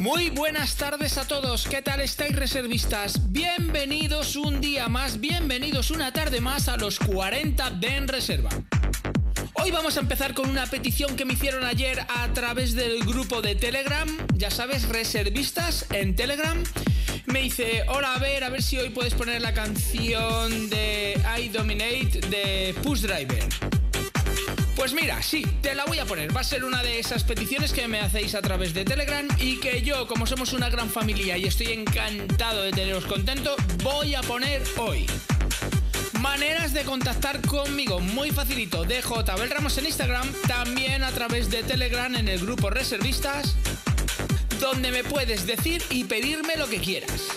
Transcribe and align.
Muy 0.00 0.28
buenas 0.28 0.76
tardes 0.76 1.16
a 1.16 1.26
todos, 1.26 1.66
¿qué 1.66 1.80
tal 1.80 2.02
estáis 2.02 2.36
reservistas? 2.36 3.32
Bienvenidos 3.32 4.36
un 4.36 4.60
día 4.60 4.88
más, 4.88 5.18
bienvenidos 5.18 5.90
una 5.90 6.12
tarde 6.12 6.42
más 6.42 6.68
a 6.68 6.76
los 6.76 6.98
40 6.98 7.70
de 7.70 7.96
En 7.96 8.06
Reserva. 8.06 8.50
Hoy 9.54 9.70
vamos 9.70 9.96
a 9.96 10.00
empezar 10.00 10.34
con 10.34 10.50
una 10.50 10.66
petición 10.66 11.16
que 11.16 11.24
me 11.24 11.32
hicieron 11.32 11.64
ayer 11.64 12.00
a 12.00 12.30
través 12.34 12.74
del 12.74 13.02
grupo 13.04 13.40
de 13.40 13.54
Telegram, 13.54 14.08
ya 14.34 14.50
sabes, 14.50 14.88
reservistas 14.90 15.86
en 15.90 16.14
Telegram. 16.16 16.62
Me 17.32 17.42
dice, 17.42 17.84
hola, 17.86 18.14
a 18.14 18.18
ver, 18.18 18.42
a 18.42 18.48
ver 18.50 18.60
si 18.60 18.76
hoy 18.76 18.90
puedes 18.90 19.14
poner 19.14 19.40
la 19.40 19.54
canción 19.54 20.68
de 20.68 21.20
I 21.38 21.48
Dominate 21.48 22.20
de 22.28 22.74
Push 22.82 23.02
Driver. 23.02 23.44
Pues 24.74 24.92
mira, 24.92 25.22
sí, 25.22 25.46
te 25.62 25.76
la 25.76 25.84
voy 25.84 26.00
a 26.00 26.06
poner. 26.06 26.34
Va 26.34 26.40
a 26.40 26.44
ser 26.44 26.64
una 26.64 26.82
de 26.82 26.98
esas 26.98 27.22
peticiones 27.22 27.72
que 27.72 27.86
me 27.86 28.00
hacéis 28.00 28.34
a 28.34 28.42
través 28.42 28.74
de 28.74 28.84
Telegram 28.84 29.28
y 29.38 29.60
que 29.60 29.82
yo, 29.82 30.08
como 30.08 30.26
somos 30.26 30.52
una 30.52 30.70
gran 30.70 30.90
familia 30.90 31.38
y 31.38 31.44
estoy 31.44 31.68
encantado 31.68 32.62
de 32.62 32.72
teneros 32.72 33.06
contento, 33.06 33.54
voy 33.84 34.16
a 34.16 34.22
poner 34.22 34.62
hoy. 34.76 35.06
Maneras 36.20 36.74
de 36.74 36.82
contactar 36.82 37.40
conmigo, 37.46 38.00
muy 38.00 38.30
facilito. 38.30 38.84
DJ 38.84 39.02
Abel 39.28 39.50
Ramos 39.50 39.78
en 39.78 39.86
Instagram, 39.86 40.30
también 40.48 41.02
a 41.04 41.12
través 41.12 41.48
de 41.48 41.62
Telegram 41.62 42.14
en 42.14 42.28
el 42.28 42.40
grupo 42.40 42.70
Reservistas, 42.70 43.54
donde 44.60 44.90
me 44.90 45.04
puedes 45.04 45.46
decir 45.46 45.82
y 45.90 46.04
pedirme 46.04 46.56
lo 46.56 46.68
que 46.68 46.78
quieras. 46.78 47.28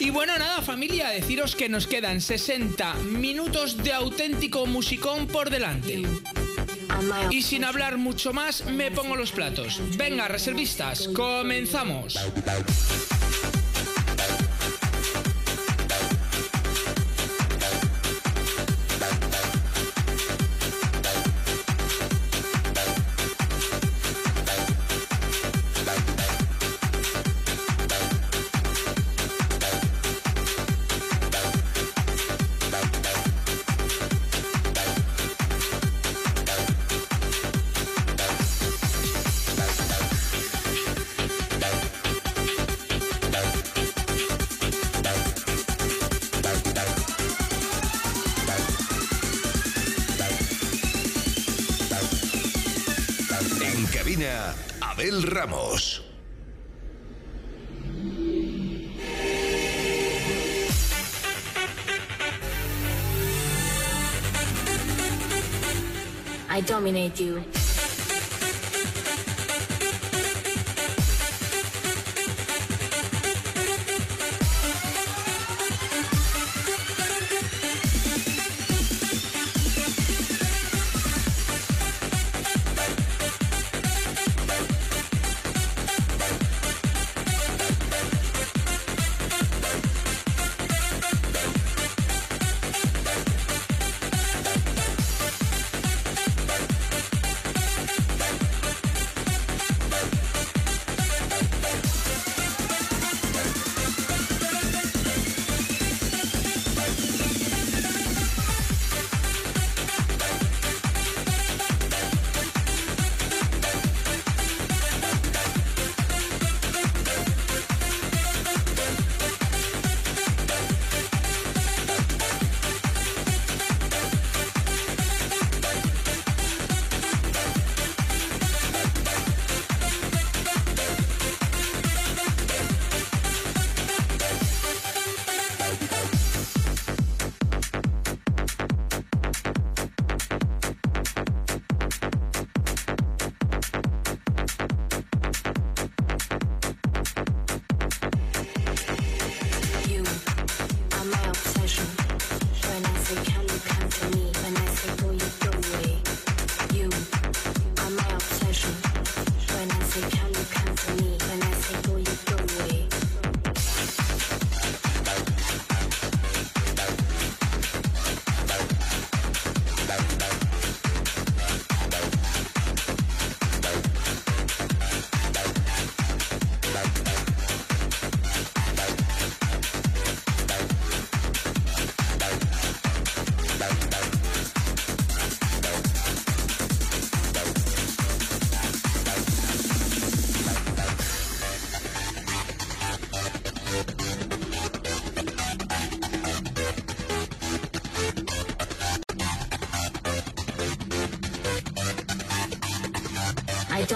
Y 0.00 0.10
bueno, 0.10 0.36
nada 0.38 0.62
familia, 0.62 1.08
deciros 1.08 1.54
que 1.54 1.68
nos 1.68 1.86
quedan 1.86 2.20
60 2.20 2.94
minutos 2.94 3.76
de 3.82 3.92
auténtico 3.92 4.66
musicón 4.66 5.26
por 5.26 5.50
delante. 5.50 6.02
Y 7.30 7.42
sin 7.42 7.64
hablar 7.64 7.98
mucho 7.98 8.32
más, 8.32 8.66
me 8.66 8.90
pongo 8.90 9.16
los 9.16 9.32
platos. 9.32 9.80
Venga, 9.96 10.28
reservistas, 10.28 11.08
comenzamos. 11.08 12.18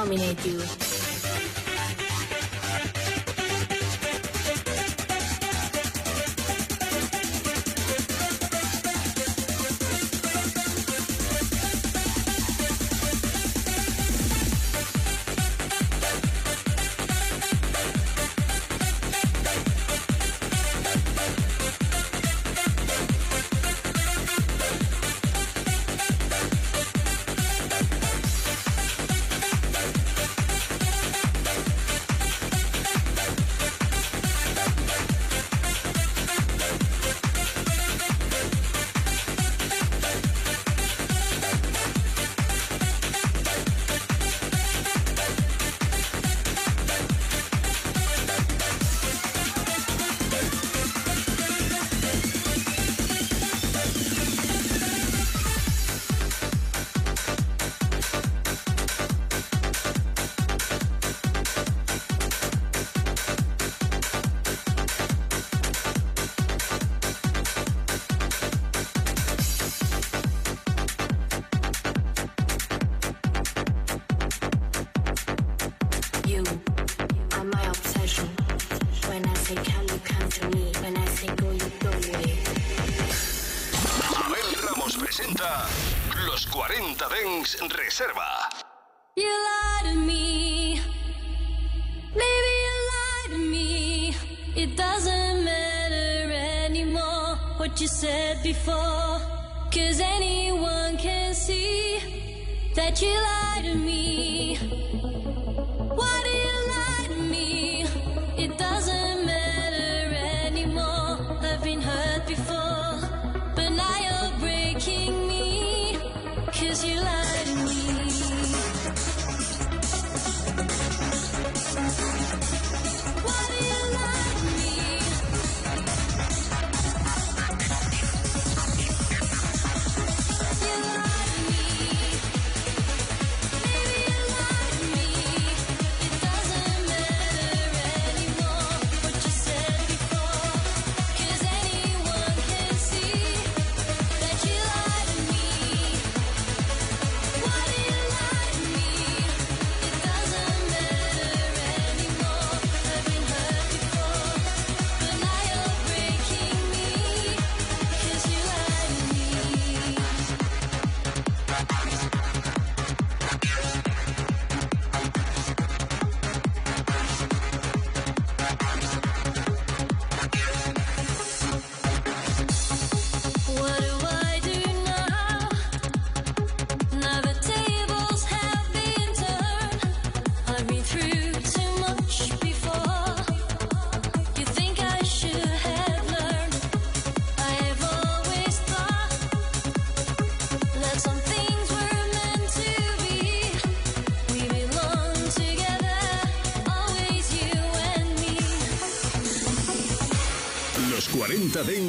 dominate 0.08 0.46
you. 0.46 0.77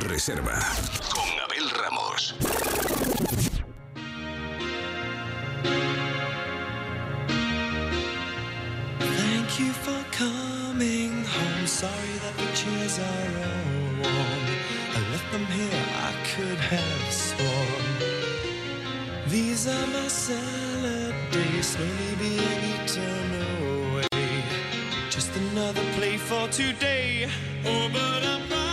Reserva. 0.00 0.58
Con 1.08 1.28
Abel 1.44 1.70
Ramos. 1.70 2.34
Thank 8.98 9.60
you 9.60 9.72
for 9.72 10.04
coming 10.12 11.24
home. 11.24 11.66
Sorry 11.66 12.14
that 12.24 12.36
the 12.36 12.48
chairs 12.54 12.98
are 12.98 13.32
all 13.48 14.02
warm. 14.02 14.44
I 14.94 15.00
left 15.12 15.30
them 15.32 15.46
here, 15.46 15.84
I 16.08 16.12
could 16.30 16.58
have 16.58 17.12
sworn. 17.12 17.84
These 19.28 19.66
are 19.68 19.86
my 19.88 20.08
salad 20.08 21.14
days, 21.30 21.66
slowly 21.66 22.14
being 22.18 22.62
eaten 22.74 23.28
away. 23.92 24.44
Just 25.10 25.34
another 25.36 25.82
play 25.96 26.16
for 26.16 26.48
today. 26.48 27.28
Oh, 27.64 27.88
but 27.92 28.24
I'm. 28.24 28.65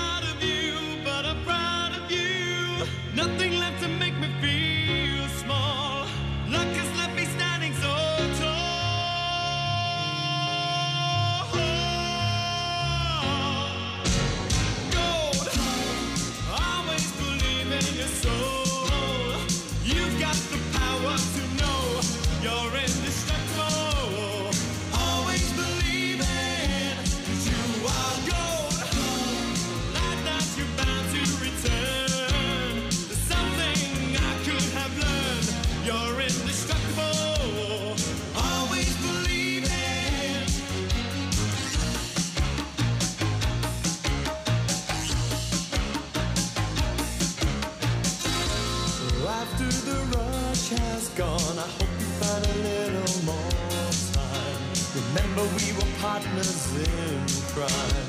partners 56.23 56.75
in 56.77 57.27
crime. 57.53 58.07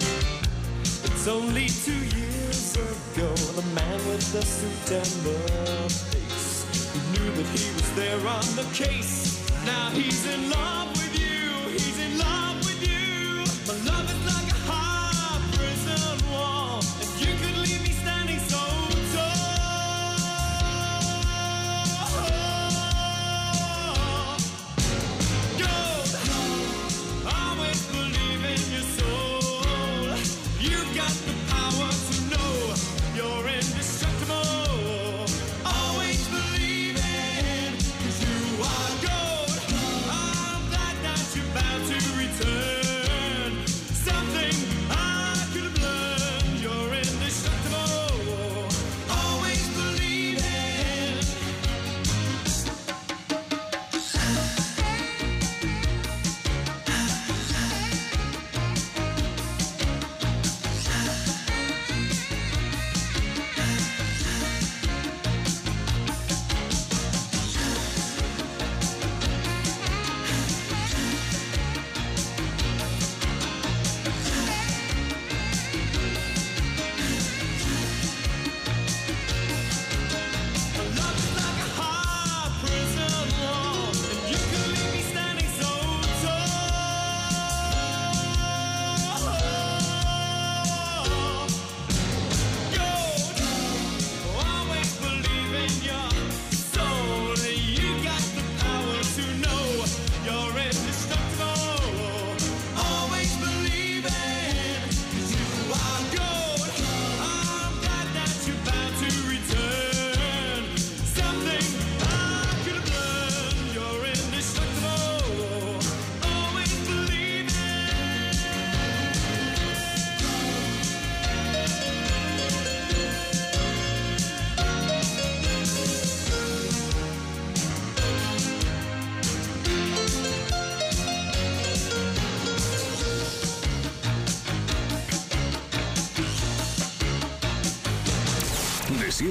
It's 1.04 1.26
only 1.26 1.66
two 1.68 1.92
years 2.16 2.76
ago, 2.76 3.34
the 3.56 3.66
man 3.74 3.98
with 4.08 4.32
the 4.32 4.42
suit 4.42 4.92
and 4.92 5.12
the 5.24 5.88
face, 5.88 6.66
who 6.92 7.00
knew 7.12 7.30
that 7.32 7.58
he 7.58 7.72
was 7.74 7.94
there 7.94 8.18
on 8.18 8.44
the 8.56 8.66
case. 8.72 9.50
Now 9.64 9.90
he's 9.90 10.26
in 10.26 10.50
love 10.50 10.93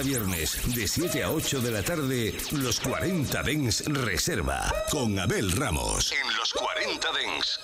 A 0.00 0.02
viernes, 0.02 0.58
de 0.74 0.88
7 0.88 1.22
a 1.24 1.30
8 1.30 1.60
de 1.60 1.70
la 1.70 1.82
tarde, 1.82 2.34
los 2.52 2.80
40 2.80 3.42
Dens 3.42 3.84
Reserva, 3.86 4.72
con 4.90 5.18
Abel 5.18 5.52
Ramos. 5.52 6.12
En 6.12 6.36
los 6.36 6.52
40 6.54 7.08
Dens. 7.12 7.60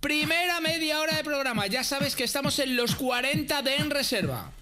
Primera 0.00 0.60
media 0.60 1.00
hora 1.00 1.16
de 1.16 1.24
programa. 1.24 1.66
Ya 1.66 1.82
sabes 1.82 2.14
que 2.14 2.22
estamos 2.22 2.58
en 2.60 2.76
los 2.76 2.94
40 2.94 3.62
de 3.62 3.76
En 3.76 3.90
Reserva. 3.90 4.52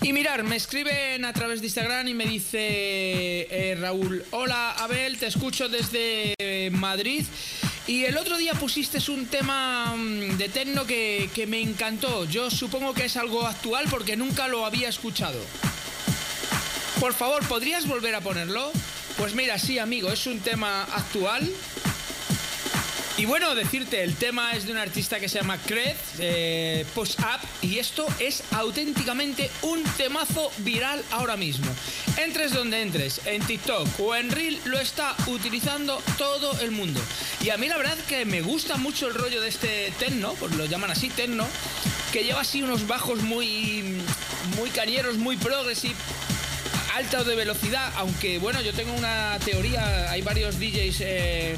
Y 0.00 0.12
mirar, 0.12 0.42
me 0.44 0.56
escriben 0.56 1.24
a 1.24 1.32
través 1.32 1.60
de 1.60 1.66
Instagram 1.66 2.08
y 2.08 2.14
me 2.14 2.24
dice 2.24 2.58
eh, 3.50 3.76
Raúl, 3.78 4.24
hola 4.30 4.70
Abel, 4.78 5.18
te 5.18 5.26
escucho 5.26 5.68
desde 5.68 6.34
eh, 6.38 6.70
Madrid. 6.70 7.26
Y 7.88 8.04
el 8.04 8.18
otro 8.18 8.36
día 8.36 8.52
pusiste 8.52 8.98
un 9.10 9.24
tema 9.26 9.94
mm, 9.96 10.36
de 10.36 10.50
techno 10.50 10.86
que, 10.86 11.30
que 11.34 11.46
me 11.46 11.58
encantó. 11.62 12.26
Yo 12.26 12.50
supongo 12.50 12.92
que 12.92 13.06
es 13.06 13.16
algo 13.16 13.46
actual 13.46 13.86
porque 13.88 14.14
nunca 14.14 14.46
lo 14.46 14.66
había 14.66 14.90
escuchado. 14.90 15.40
Por 17.00 17.14
favor, 17.14 17.48
¿podrías 17.48 17.88
volver 17.88 18.14
a 18.14 18.20
ponerlo? 18.20 18.70
Pues 19.16 19.34
mira, 19.34 19.58
sí, 19.58 19.78
amigo, 19.78 20.12
es 20.12 20.26
un 20.26 20.38
tema 20.40 20.82
actual. 20.82 21.50
Y 23.18 23.26
bueno, 23.26 23.56
decirte, 23.56 24.04
el 24.04 24.14
tema 24.14 24.52
es 24.52 24.64
de 24.64 24.70
un 24.70 24.78
artista 24.78 25.18
que 25.18 25.28
se 25.28 25.40
llama 25.40 25.58
Cred, 25.58 25.96
eh, 26.20 26.86
Post 26.94 27.18
Up, 27.18 27.40
y 27.62 27.80
esto 27.80 28.06
es 28.20 28.44
auténticamente 28.52 29.50
un 29.62 29.82
temazo 29.96 30.52
viral 30.58 31.02
ahora 31.10 31.36
mismo. 31.36 31.66
Entres 32.16 32.52
donde 32.52 32.80
entres, 32.80 33.20
en 33.24 33.42
TikTok 33.42 33.88
o 33.98 34.14
en 34.14 34.30
Reel, 34.30 34.60
lo 34.66 34.78
está 34.78 35.16
utilizando 35.26 36.00
todo 36.16 36.60
el 36.60 36.70
mundo. 36.70 37.00
Y 37.42 37.50
a 37.50 37.56
mí 37.56 37.66
la 37.66 37.76
verdad 37.76 37.98
que 38.08 38.24
me 38.24 38.40
gusta 38.40 38.76
mucho 38.76 39.08
el 39.08 39.14
rollo 39.14 39.40
de 39.40 39.48
este 39.48 39.92
techno, 39.98 40.34
pues 40.34 40.54
lo 40.54 40.66
llaman 40.66 40.92
así 40.92 41.08
techno, 41.08 41.44
que 42.12 42.22
lleva 42.22 42.42
así 42.42 42.62
unos 42.62 42.86
bajos 42.86 43.22
muy, 43.22 44.00
muy 44.56 44.70
cañeros, 44.70 45.16
muy 45.16 45.36
progressive 45.36 45.96
altos 46.94 47.26
de 47.26 47.34
velocidad, 47.36 47.92
aunque 47.96 48.38
bueno, 48.38 48.60
yo 48.60 48.72
tengo 48.72 48.92
una 48.92 49.38
teoría, 49.44 50.10
hay 50.10 50.22
varios 50.22 50.58
DJs 50.58 50.96
eh, 51.00 51.56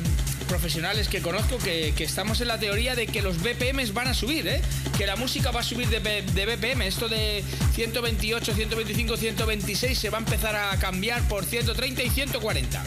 profesionales 0.50 1.08
que 1.08 1.22
conozco 1.22 1.58
que, 1.58 1.94
estamos 2.00 2.40
en 2.40 2.48
la 2.48 2.58
teoría 2.58 2.96
de 2.96 3.06
que 3.06 3.22
los 3.22 3.38
BPMs 3.38 3.94
van 3.94 4.08
a 4.08 4.14
subir, 4.14 4.48
¿eh? 4.48 4.60
que 4.98 5.06
la 5.06 5.14
música 5.14 5.52
va 5.52 5.60
a 5.60 5.62
subir 5.62 5.88
de 5.88 6.00
BPM, 6.00 6.82
esto 6.82 7.08
de 7.08 7.44
128, 7.74 8.54
125, 8.54 9.16
126 9.16 9.96
se 9.96 10.10
va 10.10 10.18
a 10.18 10.20
empezar 10.20 10.56
a 10.56 10.76
cambiar 10.78 11.22
por 11.28 11.44
130 11.44 12.02
y 12.02 12.10
140. 12.10 12.82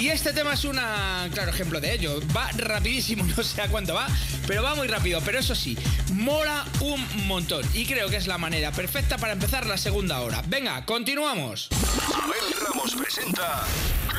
Y 0.00 0.08
este 0.08 0.32
tema 0.32 0.54
es 0.54 0.64
un 0.64 0.76
claro 0.76 1.50
ejemplo 1.50 1.78
de 1.78 1.92
ello. 1.92 2.20
Va 2.34 2.50
rapidísimo, 2.56 3.22
no 3.36 3.42
sé 3.42 3.60
a 3.60 3.68
cuánto 3.68 3.92
va, 3.92 4.06
pero 4.46 4.62
va 4.62 4.74
muy 4.74 4.88
rápido. 4.88 5.20
Pero 5.22 5.38
eso 5.38 5.54
sí, 5.54 5.76
mola 6.14 6.64
un 6.80 7.26
montón. 7.26 7.62
Y 7.74 7.84
creo 7.84 8.08
que 8.08 8.16
es 8.16 8.26
la 8.26 8.38
manera 8.38 8.72
perfecta 8.72 9.18
para 9.18 9.34
empezar 9.34 9.66
la 9.66 9.76
segunda 9.76 10.20
hora. 10.20 10.42
Venga, 10.46 10.86
continuamos. 10.86 11.68
Abel 12.14 12.66
Ramos 12.66 12.94
presenta 12.94 13.66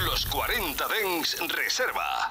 los 0.06 0.28
40 0.28 0.88
Dens 0.88 1.38
Reserva. 1.50 2.30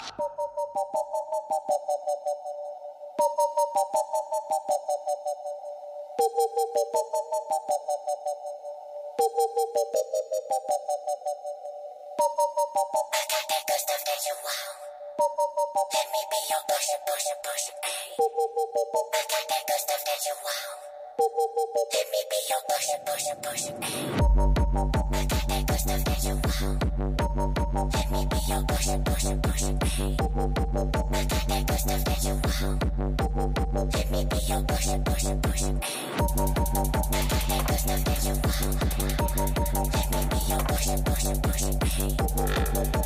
Push 34.70 34.88
it, 34.88 35.04
push 35.04 35.26
it, 35.26 35.42
push 35.42 35.62
it. 35.62 37.59
push, 40.98 41.24
push, 41.42 41.62
push, 41.78 41.94
hey. 41.94 42.99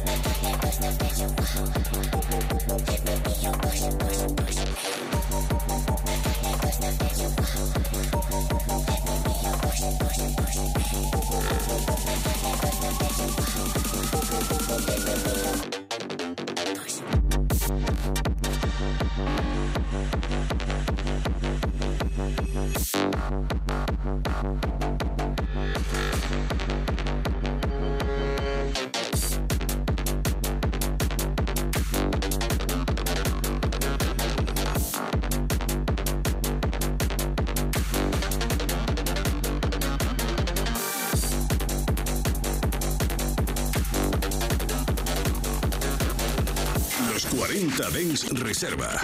Los 47.77 47.89
40 47.89 47.99
Dens 47.99 48.31
Reserva. 48.41 49.04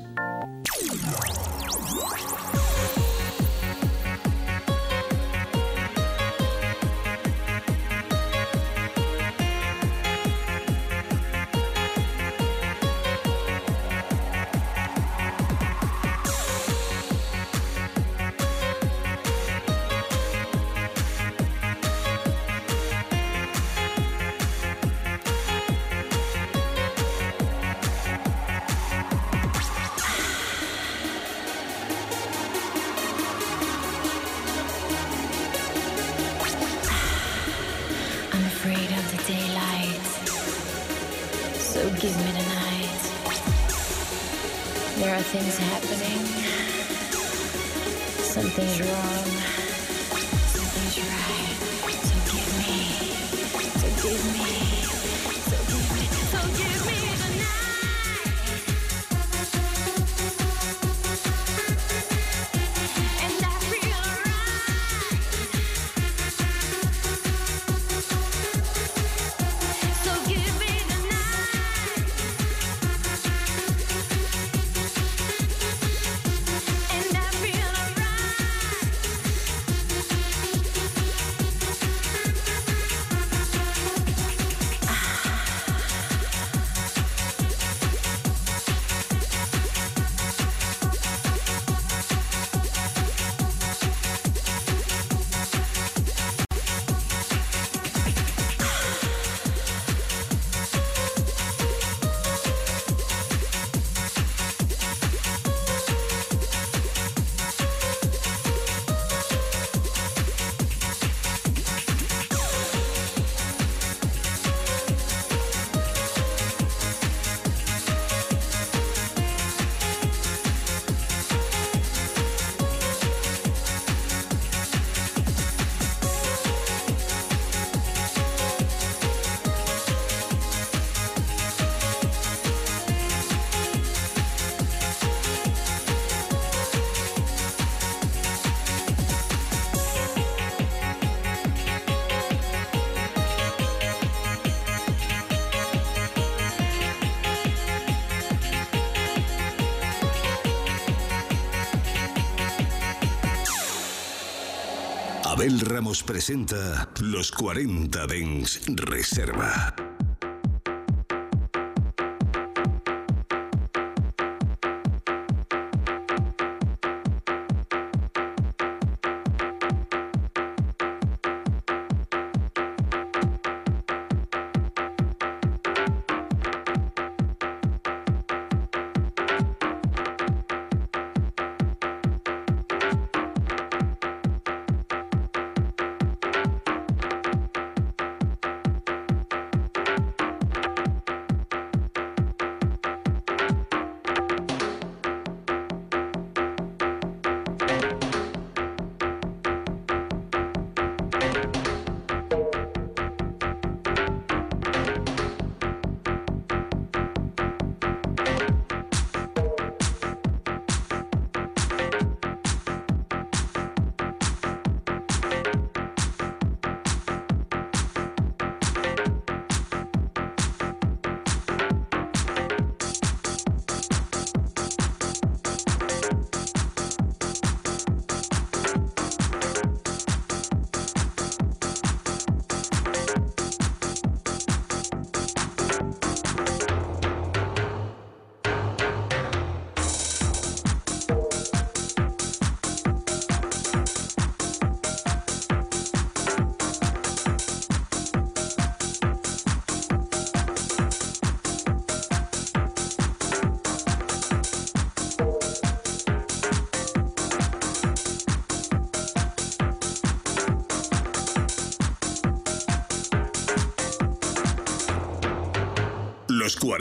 Abel 155.41 155.59
Ramos 155.61 156.03
presenta 156.03 156.87
Los 156.99 157.31
40 157.31 158.05
Dens 158.05 158.61
Reserva. 158.67 159.70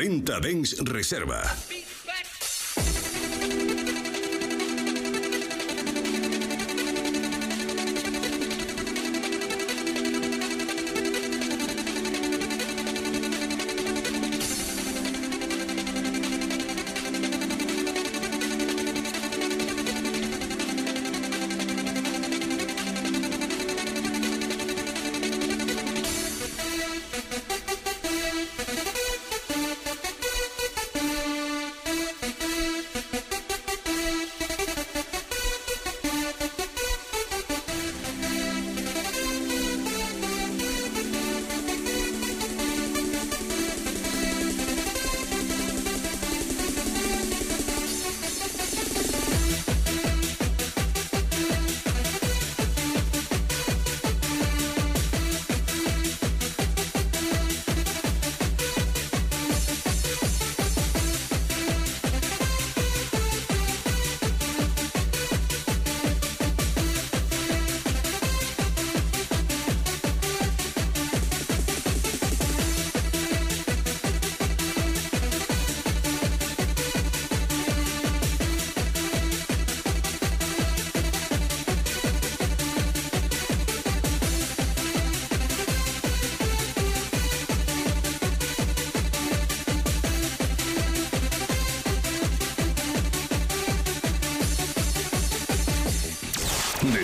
40 0.01 0.41
Dens 0.41 0.79
Reserva. 0.81 1.60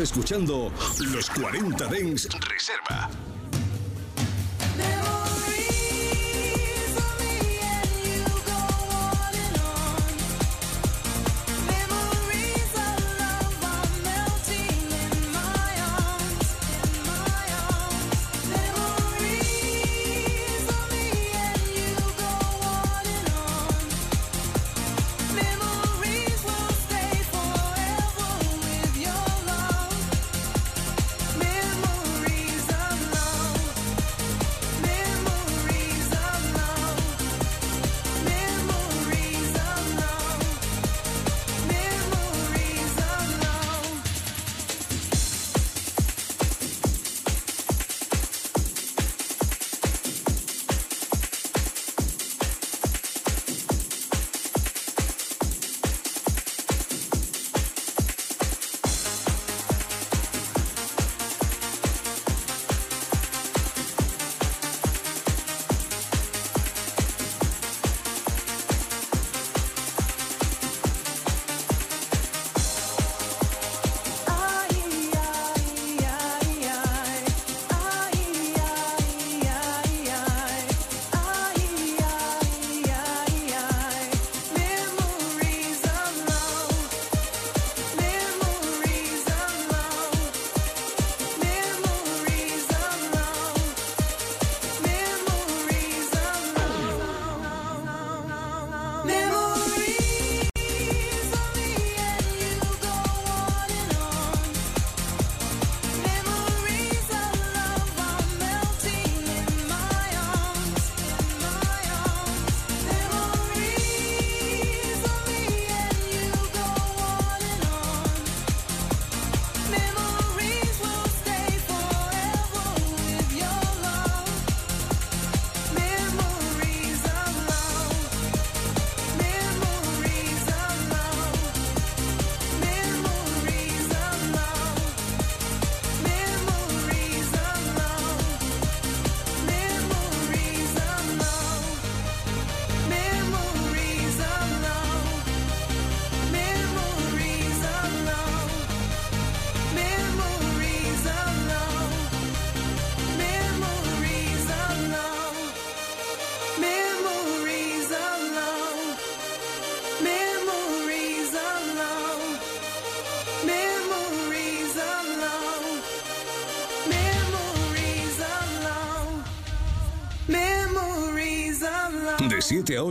escuchando 0.00 0.70
Los 1.12 1.28
40 1.30 1.86
Dens 1.88 2.28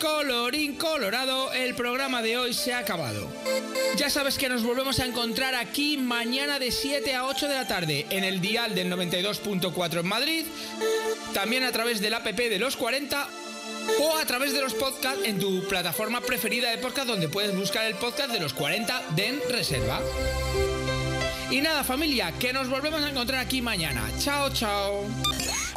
Colorín 0.00 0.76
colorado, 0.76 1.52
el 1.52 1.74
programa 1.74 2.22
de 2.22 2.38
hoy 2.38 2.54
se 2.54 2.72
ha 2.72 2.78
acabado. 2.78 3.28
Ya 3.96 4.08
sabes 4.08 4.38
que 4.38 4.48
nos 4.48 4.62
volvemos 4.62 4.98
a 4.98 5.04
encontrar 5.04 5.54
aquí 5.54 5.98
mañana 5.98 6.58
de 6.58 6.72
7 6.72 7.14
a 7.14 7.26
8 7.26 7.48
de 7.48 7.54
la 7.54 7.68
tarde 7.68 8.06
en 8.10 8.24
el 8.24 8.40
dial 8.40 8.74
del 8.74 8.90
92.4 8.90 10.00
en 10.00 10.06
Madrid, 10.06 10.46
también 11.34 11.64
a 11.64 11.72
través 11.72 12.00
del 12.00 12.14
app 12.14 12.26
de 12.26 12.58
los 12.58 12.76
40 12.76 13.28
o 14.00 14.16
a 14.16 14.24
través 14.24 14.52
de 14.52 14.62
los 14.62 14.74
podcasts 14.74 15.20
en 15.24 15.38
tu 15.38 15.66
plataforma 15.68 16.20
preferida 16.20 16.70
de 16.70 16.78
podcast 16.78 17.06
donde 17.06 17.28
puedes 17.28 17.54
buscar 17.54 17.84
el 17.84 17.94
podcast 17.94 18.30
de 18.30 18.40
los 18.40 18.54
40 18.54 19.02
Den 19.14 19.40
Reserva. 19.50 20.00
Y 21.50 21.60
nada 21.60 21.84
familia, 21.84 22.32
que 22.38 22.52
nos 22.52 22.68
volvemos 22.68 23.02
a 23.02 23.10
encontrar 23.10 23.40
aquí 23.40 23.60
mañana. 23.60 24.08
Chao, 24.18 24.50
chao. 24.50 25.04